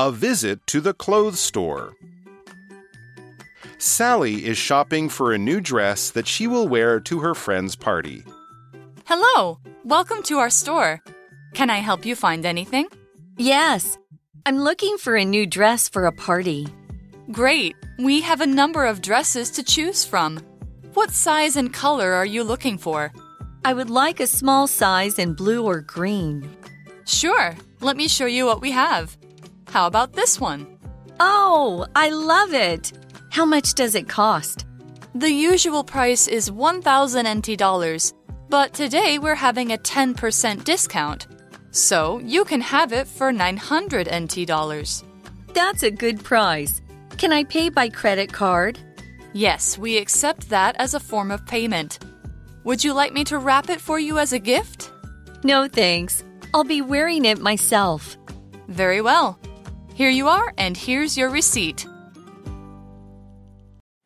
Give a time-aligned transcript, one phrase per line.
[0.00, 1.92] A visit to the clothes store.
[3.78, 8.22] Sally is shopping for a new dress that she will wear to her friend's party.
[9.06, 11.02] Hello, welcome to our store.
[11.54, 12.86] Can I help you find anything?
[13.38, 13.98] Yes,
[14.46, 16.68] I'm looking for a new dress for a party.
[17.32, 20.38] Great, we have a number of dresses to choose from.
[20.94, 23.12] What size and color are you looking for?
[23.64, 26.48] I would like a small size in blue or green.
[27.04, 29.18] Sure, let me show you what we have.
[29.70, 30.66] How about this one?
[31.20, 32.92] Oh, I love it!
[33.30, 34.66] How much does it cost?
[35.14, 38.14] The usual price is 1000 NT dollars,
[38.48, 41.26] but today we're having a 10% discount.
[41.70, 45.04] So you can have it for 900 NT dollars.
[45.52, 46.80] That's a good price.
[47.18, 48.78] Can I pay by credit card?
[49.34, 51.98] Yes, we accept that as a form of payment.
[52.64, 54.90] Would you like me to wrap it for you as a gift?
[55.44, 56.24] No thanks.
[56.54, 58.16] I'll be wearing it myself.
[58.68, 59.38] Very well.
[59.98, 61.84] Here you are, and here's your receipt.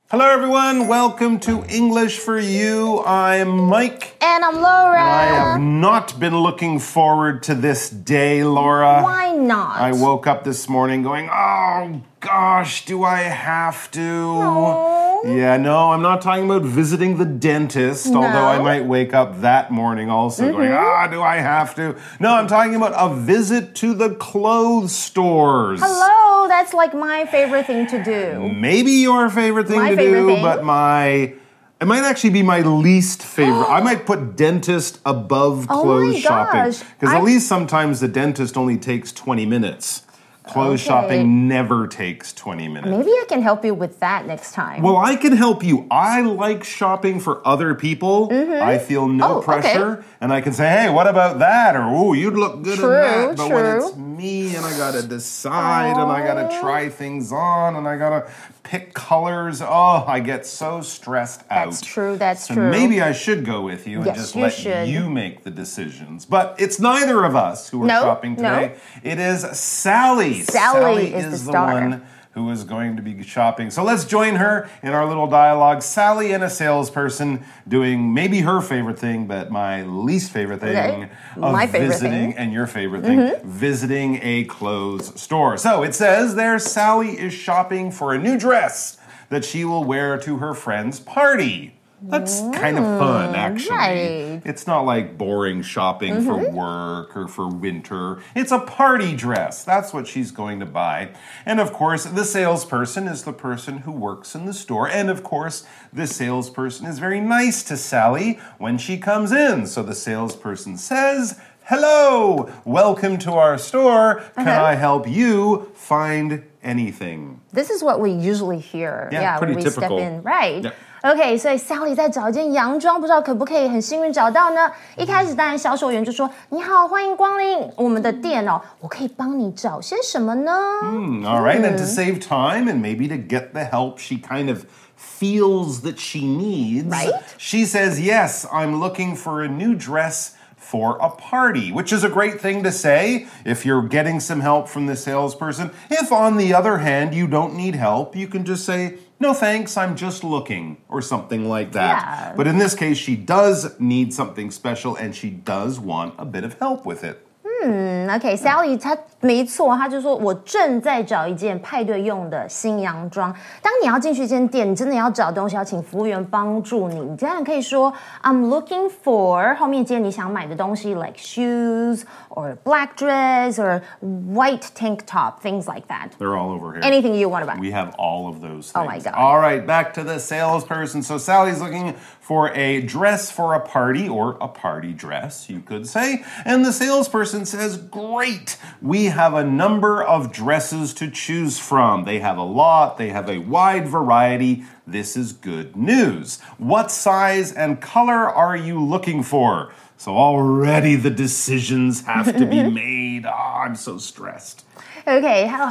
[0.09, 0.89] Hello, everyone.
[0.89, 3.05] Welcome to English for You.
[3.05, 4.17] I'm Mike.
[4.23, 5.03] And I'm Laura.
[5.03, 9.03] I have not been looking forward to this day, Laura.
[9.03, 9.83] Why not?
[9.83, 14.01] I woke up this morning going, oh gosh, do I have to?
[14.01, 15.23] No.
[15.25, 19.71] Yeah, no, I'm not talking about visiting the dentist, although I might wake up that
[19.71, 20.85] morning also going, Mm-hmm.
[20.85, 21.97] ah, do I have to?
[22.19, 25.81] No, I'm talking about a visit to the clothes stores.
[25.81, 28.53] Hello, that's like my favorite thing to do.
[28.53, 30.43] Maybe your favorite thing My to favorite do, thing?
[30.43, 31.35] but my.
[31.81, 33.67] It might actually be my least favorite.
[33.69, 36.87] I might put dentist above Oh clothes my shopping.
[36.99, 40.03] Because at least sometimes the dentist only takes 20 minutes.
[40.45, 40.89] Clothes Okay.
[40.89, 42.89] shopping never takes 20 minutes.
[42.91, 44.83] Maybe I can help you with that next time.
[44.83, 45.87] Well, I can help you.
[45.89, 48.29] I like shopping for other people.
[48.29, 48.61] Mm-hmm.
[48.63, 49.45] I feel no Oh, okay.
[49.45, 50.05] pressure.
[50.21, 51.77] And I can say, hey, what about that?
[51.77, 53.37] Or, oh, you'd look good True, in that.
[53.37, 56.61] But when it's me and I gotta decide and I gotta oh.
[56.61, 58.29] try things on and I gotta
[58.65, 61.67] pick colors, oh, I get so stressed out.
[61.71, 62.71] That's true, that's so true.
[62.71, 64.89] maybe I should go with you and just you let should.
[64.89, 66.25] you make the decisions.
[66.25, 68.49] But it's neither of us who are No, shopping no.
[68.49, 68.77] today.
[69.03, 70.32] It is Sally.
[70.41, 71.75] Sally is the star.
[71.75, 73.71] one who is going to be shopping.
[73.71, 75.83] So let's join her in our little dialogue.
[75.83, 81.11] Sally and a salesperson doing maybe her favorite thing, but my least favorite thing Okay.
[81.37, 82.31] of My favorite visiting thing.
[82.31, 82.39] Mm-hmm.
[82.41, 85.59] and your favorite thing, visiting a clothes store.
[85.59, 88.97] So it says there Sally is shopping for a new dress
[89.29, 91.75] that she will wear to her friend's party.
[92.05, 93.77] That's kind of fun, actually.
[93.77, 94.43] right.
[94.45, 96.55] It's not like boring shopping for mm-hmm.
[96.55, 98.21] work or for winter.
[98.35, 99.65] It's a party dress.
[99.65, 101.11] That's what she's going to buy.
[101.47, 104.89] And of course, the salesperson is the person who works in the store.
[104.89, 109.67] And of course, the salesperson is very nice to Sally when she comes in.
[109.67, 114.25] So the salesperson says, Hello, welcome to our store.
[114.35, 114.65] Can uh-huh.
[114.65, 117.41] I help you find anything?
[117.53, 119.09] This is what we usually hear.
[119.13, 119.99] Yeah, pretty when we typical.
[119.99, 120.65] step in, right?
[120.65, 120.73] Yeah.
[121.04, 124.72] OK，所以 Sally 在找一件洋装，不知道可不可以很幸运找到呢？
[124.98, 130.52] 一开始，当然销售员就说：“你好，欢迎光临我们的店哦，我可以帮你找些什么呢？”
[130.84, 134.50] Hmm, all right, and to save time and maybe to get the help she kind
[134.50, 134.64] of
[134.98, 137.14] feels that she needs, Right.
[137.38, 142.10] she says, Yes, I'm looking for a new dress for a party, which is a
[142.10, 145.70] great thing to say if you're getting some help from the salesperson.
[145.90, 149.77] If, on the other hand, you don't need help, you can just say, no thanks,
[149.77, 152.03] I'm just looking, or something like that.
[152.03, 152.35] Yeah.
[152.37, 156.45] But in this case, she does need something special and she does want a bit
[156.45, 157.27] of help with it.
[157.47, 158.02] Hmm.
[158.10, 163.34] OK，Sally、她没错，她就说我正在找一件派对用的新洋装。
[163.62, 167.00] 当你要进去一间店，你真的要找东西，要请服务员帮助你。
[167.00, 176.12] 你当然可以说 I'm looking for 后面接你想买的东西，like shoes or black dress or white tank top, things like that.
[176.20, 176.82] They're all over here.
[176.82, 177.60] Anything you want to buy.
[177.60, 178.76] We have all of those things.
[178.76, 179.14] Oh my God.
[179.16, 181.02] All right, back to the salesperson.
[181.02, 185.88] So Sally's looking for a dress for a party or a party dress, you could
[185.88, 186.24] say.
[186.46, 192.05] And the salesperson says, Great, we have a number of dresses to choose from.
[192.05, 194.65] They have a lot, they have a wide variety.
[194.87, 196.41] This is good news.
[196.57, 199.75] What size and color are you looking for?
[199.99, 203.27] So already the decisions have to be made.
[203.27, 204.65] Ah, I'm so stressed.
[205.07, 205.71] OK，还有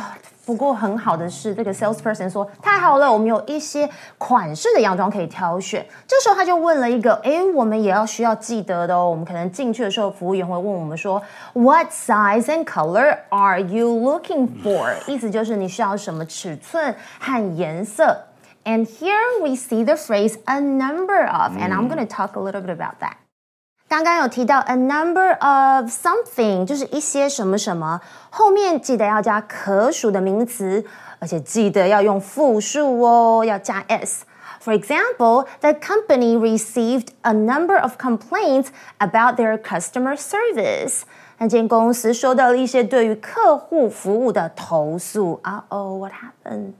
[0.50, 5.84] 不过很好的是，这个 salesperson 说太好了，我们有一些款式的洋装可以挑选。
[6.06, 9.10] 这时候他就问了一个，诶，我们也要需要记得的哦。
[9.10, 11.20] 我们可能进去的时候，服务员会问我们说，
[11.52, 14.94] What size and color are you looking for？
[15.08, 18.26] 意思就是你需要什么尺寸和颜色。
[18.64, 22.60] And here we see the phrase a number of, and I'm going to talk a little
[22.60, 23.19] bit about that.
[23.90, 28.00] 刚刚有提到 a number of something，就是一些什么什么，
[28.30, 30.84] 后面记得要加可数的名词，
[31.20, 38.66] 而且记得要用复数哦，要加 s。For example, the company received a number of complaints
[38.98, 41.02] about their customer service.
[41.38, 45.40] 那间公司收到了一些对于客户服务的投诉。
[45.44, 46.72] Uh oh, what happened?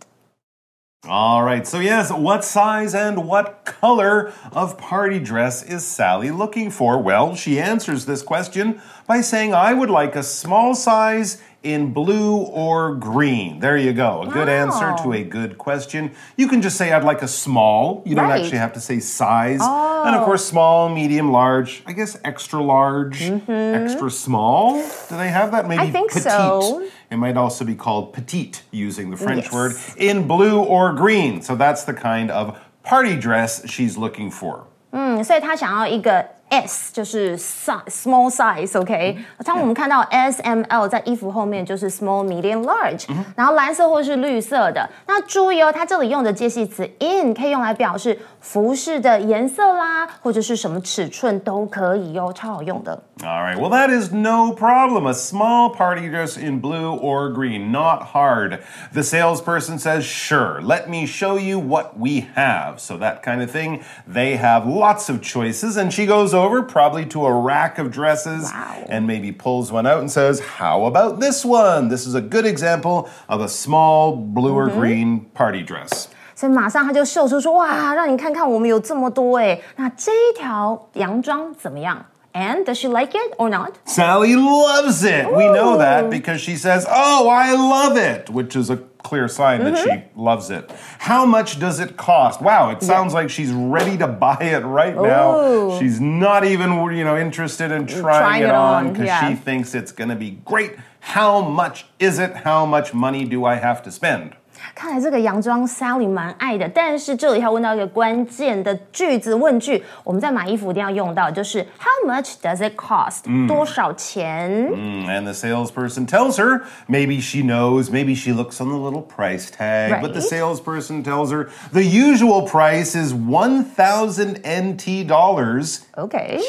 [1.08, 6.70] All right, so yes, what size and what color of party dress is Sally looking
[6.70, 7.02] for?
[7.02, 12.38] Well, she answers this question by saying, I would like a small size in blue
[12.38, 13.62] or green.
[13.62, 14.22] There you go.
[14.22, 16.12] A good answer to a good question.
[16.38, 18.04] You can just say, I'd like a small.
[18.06, 18.42] You don't Right.
[18.42, 19.60] actually have to say size.
[19.62, 20.26] And of oh.
[20.26, 21.82] course, small, medium, large.
[21.88, 23.52] I guess extra large, mm-hmm.
[23.52, 24.76] extra small.
[25.10, 25.68] Do they have that?
[25.68, 26.32] Maybe think petite.
[26.32, 26.88] so.
[27.11, 29.53] It might also be called petite using the French Yes.
[29.53, 31.41] word in blue or green.
[31.43, 34.65] So that's the kind of party dress she's looking for.
[34.93, 43.05] 嗯，所以他想要一个 S，就是 size small size，OK、当我们看到 S、M、L 在衣服后面就是 small、medium、large，、
[43.35, 44.89] 然后蓝色或是绿色的。
[45.09, 53.03] 那注意哦，它这里用的介系词 in 可以用来表示服饰的颜色啦，或者是什么尺寸都可以哦，超好用的。
[53.25, 55.09] All right, well, that is no problem.
[55.09, 58.61] A small party dress in blue or green, not hard.
[58.93, 62.79] The salesperson says, Sure, let me show you what we have.
[62.79, 63.83] So, that kind of thing.
[64.07, 68.45] They have lots of choices, and she goes over probably to a rack of dresses
[68.45, 68.85] Wow.
[68.89, 71.89] and maybe pulls one out and says, How about this one?
[71.89, 76.09] This is a good example of a small blue or green party dress.
[76.35, 79.59] 所以马上他就秀出说：“哇，让你看看我们有这么多哎！
[79.77, 82.05] 那这一条洋装怎么样？
[82.35, 85.27] And does she like it or not？” Sally loves it.
[85.35, 89.64] We know that because she says, Oh, I love it, which is a clear sign
[89.64, 90.20] that she mm-hmm.
[90.20, 90.72] loves it.
[91.00, 92.42] How much does it cost?
[92.42, 95.80] Wow, it sounds like she's ready to buy it right now.
[95.80, 99.08] She's not even, you know, interested in mm, trying, Trying it, it on on, because
[99.08, 99.30] yeah.
[99.30, 100.76] she thinks it's going to be great.
[101.00, 102.36] How much is it?
[102.38, 104.36] How much money do I have to spend?
[104.75, 114.51] 看来这个洋装 Sally 蛮爱的，但是这里要问到一个关键的句子问句，我们在买衣服一定要用到，就是 How much does it cost？、多少钱？
[114.71, 119.03] Mm, And the salesperson tells her, maybe she knows, maybe she looks on the little
[119.03, 120.29] price tag, but the Right.
[120.29, 125.81] salesperson tells her the usual price is 1,000 NT dollars.
[125.97, 126.41] OK，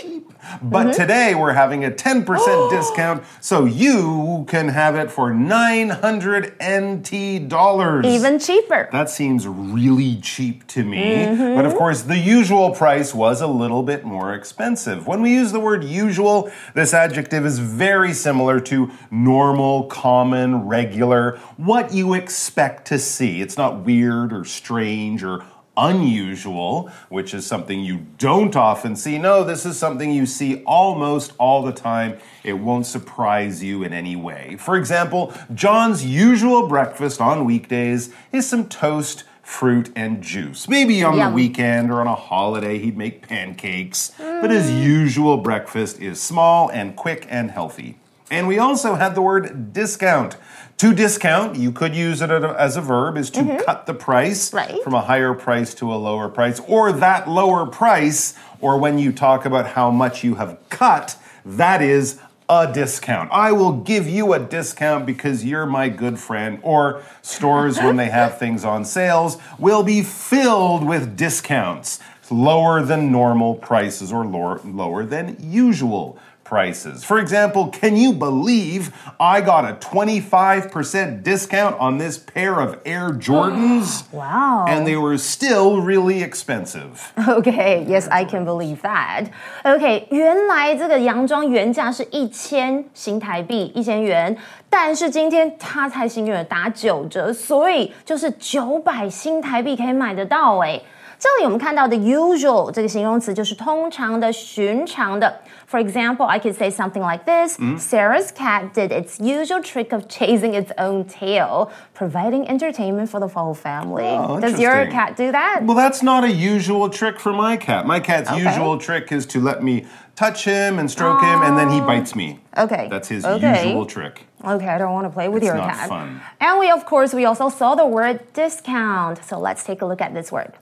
[0.61, 1.01] But mm-hmm.
[1.01, 8.07] today we're having a 10% discount, so you can have it for 900 NT dollars.
[8.07, 11.03] even cheaper。That seems really cheap to me.
[11.03, 11.57] Mm-hmm.
[11.57, 15.07] But of course, the usual price was a little bit more expensive.
[15.07, 21.39] When we use the word usual, this adjective is very similar to normal, common, regular,
[21.57, 23.41] what you expect to see.
[23.41, 25.45] It's not weird or strange or
[25.77, 29.19] unusual, which is something you don't often see.
[29.19, 32.19] No, this is something you see almost all the time.
[32.45, 34.57] It won't surprise you in any way.
[34.59, 40.69] For example, John's usual breakfast on weekdays is some toast, fruit, and juice.
[40.69, 41.31] Maybe on Yum.
[41.31, 44.13] the weekend or on a holiday, he'd make pancakes.
[44.19, 47.99] But his usual breakfast is small and quick and healthy.
[48.31, 50.37] And we also had the word discount.
[50.83, 53.65] To discount, you could use it as a verb, is to mm-hmm.
[53.65, 54.83] cut the price Right.
[54.83, 59.13] from a higher price to a lower price, or that lower price, or when you
[59.13, 61.15] talk about how much you have cut,
[61.45, 62.19] that is
[62.49, 63.31] a discount.
[63.31, 66.59] I will give you a discount because you're my good friend.
[66.63, 73.13] Or stores, when they have things on sales, will be filled with discounts, lower than
[73.13, 76.19] normal prices or lower, lower than usual
[76.52, 77.04] prices.
[77.04, 83.12] For example, can you believe I got a 25% discount on this pair of Air
[83.12, 84.06] Jordans?
[84.14, 84.66] Wow.
[84.66, 87.12] And they were still really expensive.
[87.28, 89.26] OK, yes, I can believe that.
[89.64, 94.38] OK，原来这个洋装原价是一千新台币，一千元，
[94.70, 100.80] 但是今天它才幸运的打九折，所以就是九百新台币可以买得到哎。
[101.22, 105.40] 这里我们看到的 usual 这个形容词就是通常的、寻常的。
[105.70, 110.54] For example, I could say something like this: Sarah's cat did its usual trick of chasing
[110.54, 114.06] its own tail, providing entertainment for the whole family.
[114.06, 114.92] Oh, Does your interesting.
[114.92, 115.62] cat do that?
[115.66, 117.86] Well, that's not a usual trick for my cat.
[117.86, 118.40] My cat's Okay.
[118.44, 122.16] usual trick is to let me touch him and stroke him, and then he bites
[122.16, 122.40] me.
[122.58, 122.88] Okay.
[122.90, 123.66] That's his Okay.
[123.66, 124.26] usual trick.
[124.46, 125.90] Okay, I don't want to play with It's your not cat.
[125.90, 126.22] fun.
[126.40, 129.20] And we, of course, we also saw the word discount.
[129.26, 130.54] So let's take a look at this word.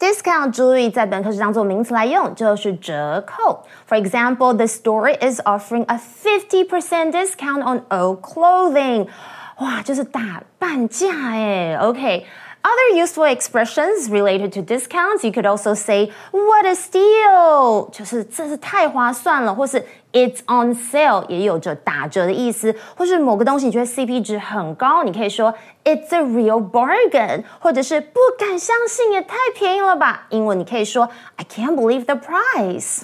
[0.00, 3.64] Discount 注意在本课是当做名词来用，就是折扣。
[3.88, 9.08] For example, the store is offering a 50% discount on all clothing.
[9.58, 11.76] 哇，就是打半价哎。
[11.76, 12.26] OK，
[12.62, 20.74] Other useful expressions related to discounts, you could also say "What a steal"，就是这是太划算了，或是 It's on
[20.74, 30.26] sale，也有着打折的意思，或是某个东西你觉得 CP 值很高，你可以说 It's a real bargain，或者是不敢相信，也太便宜了吧。
[30.30, 33.02] 英文你可以说 I can't believe the price。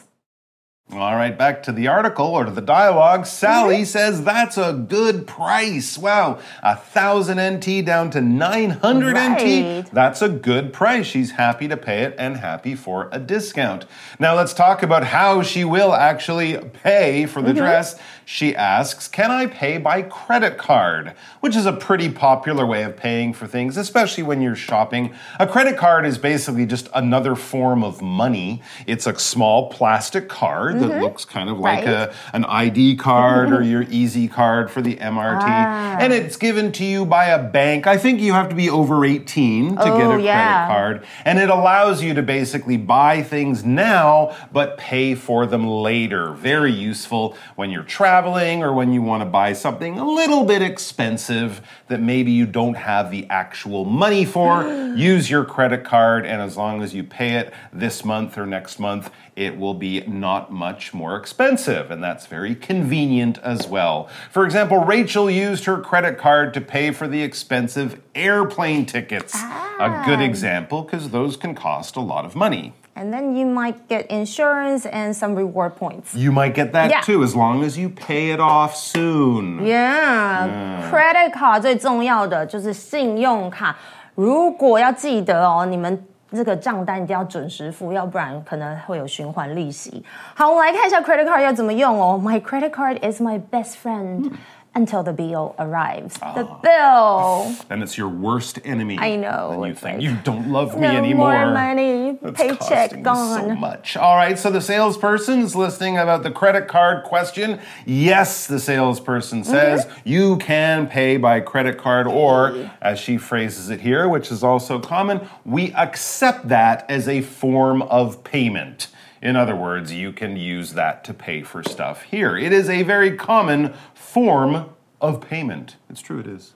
[0.94, 3.26] All right, back to the article or to the dialogue.
[3.26, 3.84] Sally mm-hmm.
[3.84, 5.98] says that's a good price.
[5.98, 9.82] Wow, a thousand NT down to 900 Right.
[9.82, 9.92] NT.
[9.92, 11.06] That's a good price.
[11.06, 13.86] She's happy to pay it and happy for a discount.
[14.18, 17.58] Now let's talk about how she will actually pay for the mm-hmm.
[17.58, 18.00] dress.
[18.24, 21.14] She asks, Can I pay by credit card?
[21.42, 25.14] Which is a pretty popular way of paying for things, especially when you're shopping.
[25.38, 28.62] A credit card is basically just another form of money.
[28.86, 31.04] It's a small plastic card that mm-hmm.
[31.04, 31.88] looks kind of like Right.
[31.88, 33.72] a, an ID card or mm-hmm.
[33.72, 35.44] your Easy card for the MRT.
[35.44, 35.98] Ah.
[36.00, 37.88] And it's given to you by a bank.
[37.88, 40.66] I think you have to be over 18 to get Oh, a yeah.
[40.68, 41.06] credit card.
[41.26, 46.32] And it allows you to basically buy things now but pay for them later.
[46.34, 50.62] Very useful when you're traveling or when you want to buy something a little bit
[50.62, 54.64] expensive that maybe you don't have the actual money for.
[54.98, 58.80] Use your credit card, and as long as you pay it this month or next
[58.80, 64.09] month, it will be not much more expensive, and that's very convenient as well.
[64.31, 69.35] For example, Rachel used her credit card to pay for the expensive airplane tickets.
[69.79, 72.73] A good example because those can cost a lot of money.
[72.95, 76.15] And then you might get insurance and some reward points.
[76.15, 77.01] You might get that Yeah.
[77.01, 79.61] too as long as you pay it off soon.
[79.65, 83.75] Yeah，credit card 最重要的就是信用卡。
[84.15, 90.04] 如果要记得哦，你们 这个账单一定要准时付，要不然可能会有循环利息。
[90.36, 92.20] 好，我们来看一下 credit card 要怎么用哦。
[92.22, 94.32] My credit card is my best friend
[94.78, 96.14] until the bill arrives.
[96.20, 97.56] The bill.
[97.70, 98.98] And it's your worst enemy.
[99.00, 101.32] I know, you think like, you don't love me No anymore.
[101.46, 102.18] more money.
[102.22, 103.98] It's Paycheck me so much.
[103.98, 107.60] All right, so the salesperson is listening about the credit card question.
[107.86, 110.00] Yes, the salesperson says Mm-hmm.
[110.10, 114.80] you can pay by credit card, or as she phrases it here, which is also
[114.80, 118.88] common, we accept that as a form of payment.
[119.22, 122.38] In other words, you can use that to pay for stuff here.
[122.38, 124.70] It is a very common form
[125.02, 125.78] of payment.
[125.90, 126.54] It's true, it is.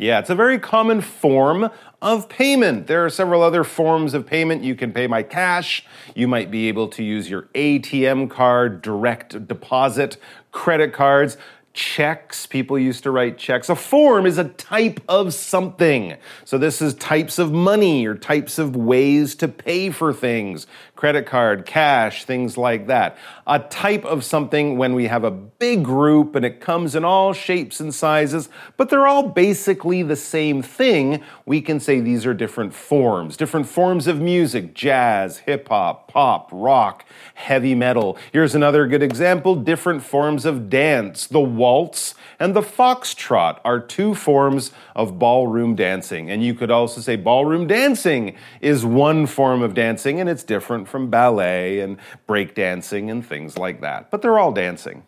[0.00, 2.86] Yeah, it's a very common form of payment.
[2.86, 4.62] There are several other forms of payment.
[4.62, 5.84] You can pay by cash.
[6.14, 10.16] You might be able to use your ATM card, direct deposit,
[10.52, 11.36] credit cards,
[11.78, 12.44] checks.
[12.44, 13.68] People used to write checks.
[13.68, 16.16] A form is a type of something.
[16.44, 20.66] So this is types of money or types of ways to pay for things.
[20.96, 23.16] Credit card, cash, things like that.
[23.46, 27.32] A type of something when we have a big group and it comes in all
[27.32, 31.22] shapes and sizes, but they're all basically the same thing.
[31.46, 36.48] We can say these are different forms, different forms of music, jazz, hip hop, pop,
[36.52, 37.04] rock,
[37.34, 38.18] heavy metal.
[38.32, 41.28] Here's another good example, different forms of dance.
[41.28, 46.29] The waltz and the foxtrot are two forms of ballroom dancing.
[46.29, 50.87] And you could also say ballroom dancing is one form of dancing and it's different
[50.87, 51.97] from ballet and
[52.27, 54.09] break dancing and things like that.
[54.11, 55.03] But they're all dancing.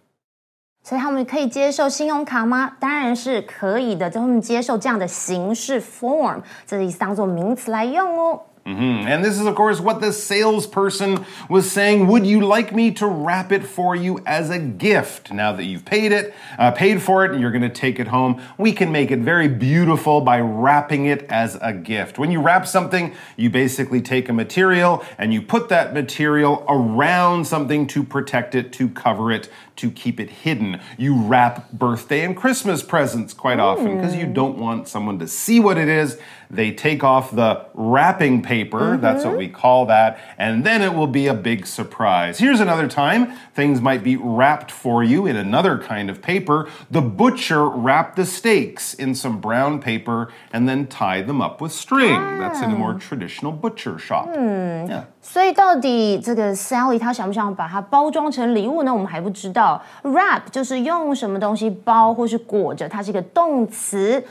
[0.83, 2.77] 所以他们可以接受信用卡吗？
[2.79, 8.39] 当然是可以的，他们接受这样的形式 form，这个意思当做名词来用哦。
[8.66, 9.06] Mhm.
[9.06, 12.06] And this is, of course, what the salesperson was saying.
[12.08, 15.32] Would you like me to wrap it for you as a gift?
[15.32, 18.08] Now that you've paid it, uh, paid for it, and you're going to take it
[18.08, 22.18] home, we can make it very beautiful by wrapping it as a gift.
[22.18, 27.46] When you wrap something, you basically take a material and you put that material around
[27.46, 29.48] something to protect it, to cover it,
[29.80, 30.78] to keep it hidden.
[30.98, 34.34] You wrap birthday and Christmas presents quite often because you hmm.
[34.34, 36.18] don't want someone to see what it is.
[36.50, 39.38] They take off the wrapping paper, that's what mm-hmm.
[39.38, 42.38] we call that, and then it will be a big surprise.
[42.38, 46.68] Here's another time things might be wrapped for you in another kind of paper.
[46.90, 51.72] The butcher wrapped the steaks in some brown paper and then tied them up with
[51.72, 52.20] string.
[52.38, 52.98] That's in a more ah.
[52.98, 54.26] traditional butcher shop.
[54.26, 54.90] Hmm.
[54.90, 55.04] Yeah.
[55.21, 58.93] 所以到底这个 Sally 她想不想把它包装成礼物呢？
[58.93, 59.81] 我们还不知道。
[60.03, 64.23] Wrap 就是用什么东西包或是裹着，它是一个动词。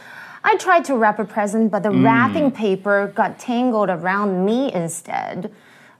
[0.43, 5.51] I tried to wrap a present, but the wrapping paper got tangled around me instead.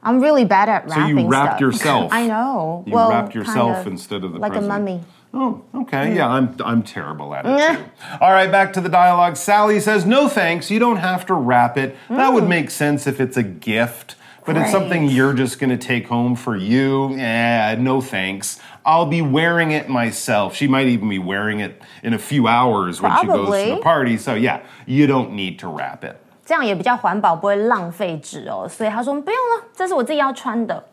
[0.03, 1.61] I'm really bad at So wrapping you wrapped stuff.
[1.61, 2.13] yourself.
[2.13, 2.85] I know.
[2.87, 4.71] You well, wrapped yourself kind of instead of the like present.
[4.71, 5.01] a mummy.
[5.33, 6.15] Oh, okay.
[6.15, 7.85] Yeah, I'm I'm terrible at it too.
[8.21, 9.37] All right, back to the dialogue.
[9.37, 10.71] Sally says, "No thanks.
[10.71, 11.97] You don't have to wrap it.
[12.09, 14.15] That would make sense if it's a gift."
[14.49, 15.17] but it's something Great.
[15.17, 17.17] you're just going to take home for you.
[17.17, 18.59] Eh, no thanks.
[18.85, 20.55] I'll be wearing it myself.
[20.55, 23.71] She might even be wearing it in a few hours when she goes to Probably.
[23.71, 24.17] the party.
[24.19, 26.17] So, yeah, you don't need to wrap it.
[26.45, 28.69] 这样也比较环保，不会浪费纸哦。
[28.69, 30.85] 所以他说不用了，这是我自己要穿的。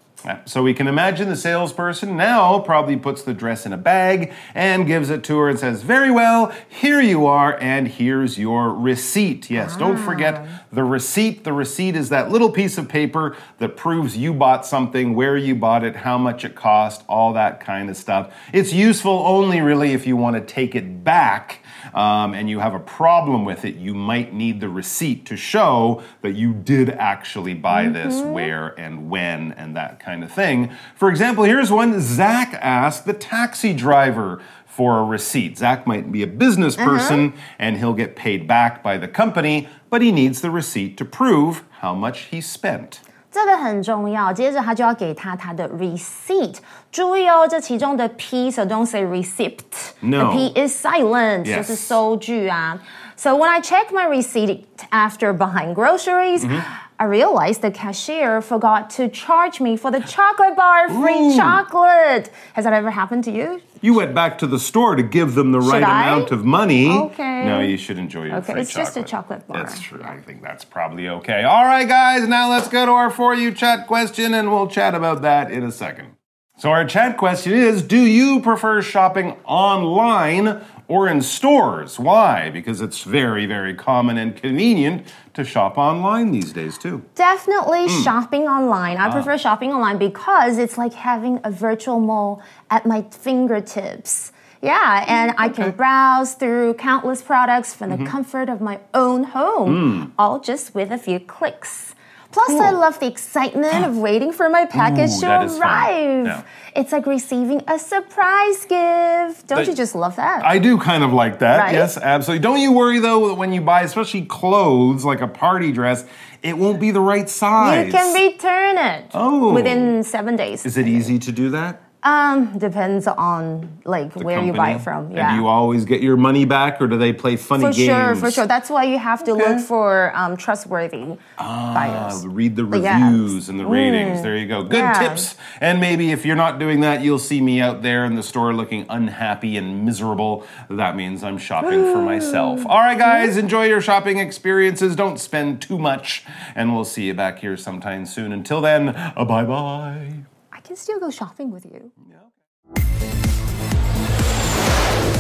[0.45, 4.87] So we can imagine the salesperson now probably puts the dress in a bag and
[4.87, 9.51] gives it to her and says, Very well, here you are, and here's your receipt.
[9.51, 11.45] Yes, don't forget the receipt.
[11.45, 15.55] The receipt is that little piece of paper that proves you bought something, where you
[15.55, 18.35] bought it, how much it cost, all that kind of stuff.
[18.53, 21.61] It's useful only really if you want to take it back.
[21.95, 26.03] Um, and you have a problem with it, you might need the receipt to show
[26.21, 30.70] that you did actually buy this, where and when, and that kind of thing.
[30.96, 35.58] For example, here's one Zach asked the taxi driver for a receipt.
[35.58, 40.02] Zach might be a business person and he'll get paid back by the company, but
[40.02, 43.00] he needs the receipt to prove how much he spent.
[43.30, 44.34] 这个很重要。
[44.34, 46.58] 接着他就要给他他的 receipt。
[46.92, 49.60] 注意哦，这其中的 p so don't say receipt。
[50.02, 50.26] No.
[50.26, 51.58] The p is silent，、 Yes.
[51.58, 52.80] 就是收据啊。
[53.16, 56.44] So when I check my receipt after buying groceries.
[56.44, 56.60] Mm-hmm.
[56.99, 61.37] I realized the cashier forgot to charge me for the chocolate bar, free Ooh.
[61.37, 62.31] chocolate.
[62.55, 63.61] Has that ever happened to you?
[63.83, 66.09] You went back to the store to give them the right I?
[66.09, 66.89] amount of money.
[66.91, 67.45] Okay.
[67.45, 69.63] No, you should enjoy your Okay, free it's just a chocolate bar.
[69.63, 70.03] That's true.
[70.03, 71.43] I think that's probably okay.
[71.43, 74.95] All right, guys, now let's go to our For You chat question, and we'll chat
[74.95, 76.17] about that in a second.
[76.59, 81.99] So, our chat question is Do you prefer shopping online or in stores?
[81.99, 82.51] Why?
[82.51, 87.03] Because it's very, very common and convenient to shop online these days, too.
[87.15, 88.03] Definitely Hmm.
[88.03, 88.97] shopping online.
[88.99, 89.09] Ah.
[89.09, 92.41] I prefer shopping online because it's like having a virtual mall
[92.71, 94.33] at my fingertips.
[94.63, 98.05] Yeah, and I can browse through countless products from Mm-hmm.
[98.05, 100.05] the comfort of my own home, Hmm.
[100.19, 101.95] all just with a few clicks.
[102.37, 105.63] Plus, I love the excitement of waiting for my package Ooh, to that is fun.
[105.63, 106.27] arrive.
[106.27, 106.43] Yeah.
[106.75, 109.47] It's like receiving a surprise gift.
[109.47, 110.45] Don't But- you just love that?
[110.45, 111.59] I do kind of like that.
[111.61, 111.73] Right?
[111.75, 112.43] Yes, absolutely.
[112.43, 116.05] Don't you worry though that when you buy, especially clothes like a party dress,
[116.43, 117.87] it won't be the right size.
[117.87, 119.55] you can return it Oh.
[119.55, 120.67] within seven days.
[120.67, 121.81] Is it easy to do that?
[122.07, 124.85] Um, depends on like The where you buy it company?
[124.85, 125.05] from.
[125.07, 125.31] And Yeah.
[125.31, 127.77] do you always get your money back, or do they play funny for games?
[127.79, 128.47] For sure, for sure.
[128.47, 129.43] That's why you have to Okay.
[129.55, 132.25] look for um, trustworthy Ah, buyers.
[132.27, 133.11] read the But yeah.
[133.11, 134.23] reviews and the ratings.
[134.23, 134.63] There you go.
[134.63, 134.93] Good Yeah.
[135.03, 135.35] tips.
[135.61, 138.55] And maybe if you're not doing that, you'll see me out there in the store
[138.55, 140.45] looking unhappy and miserable.
[140.71, 142.65] That means I'm shopping for myself.
[142.69, 144.95] All right, guys, enjoy your shopping experiences.
[144.95, 146.25] Don't spend too much.
[146.55, 148.33] And we'll see you back here sometime soon.
[148.33, 150.36] Until then, uh, bye bye.
[150.67, 151.93] I can still go shopping with you.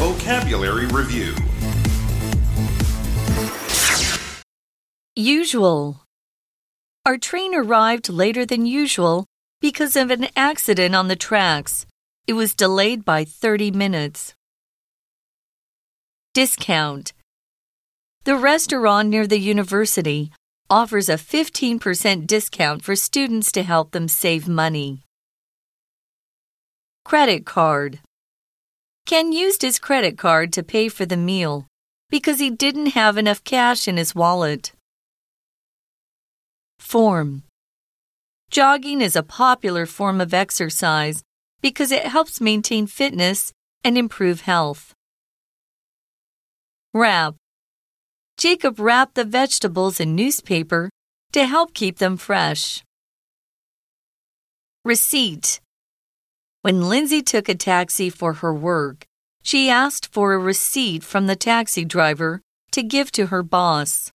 [0.00, 1.36] Vocabulary Review
[5.14, 6.02] Usual.
[7.04, 9.26] Our train arrived later than usual
[9.60, 11.86] because of an accident on the tracks.
[12.26, 14.34] It was delayed by 30 minutes.
[16.34, 17.12] Discount.
[18.24, 20.32] The restaurant near the university
[20.68, 25.05] offers a 15% discount for students to help them save money.
[27.06, 28.00] Credit card.
[29.06, 31.68] Ken used his credit card to pay for the meal
[32.10, 34.72] because he didn't have enough cash in his wallet.
[36.80, 37.44] Form
[38.50, 41.22] Jogging is a popular form of exercise
[41.62, 43.52] because it helps maintain fitness
[43.84, 44.92] and improve health.
[46.92, 47.36] Wrap
[48.36, 50.90] Jacob wrapped the vegetables in newspaper
[51.30, 52.82] to help keep them fresh.
[54.84, 55.60] Receipt
[56.66, 59.06] When Lindsay took a taxi for her work,
[59.40, 62.40] she asked for a receipt from the taxi driver
[62.72, 64.10] to give to her boss.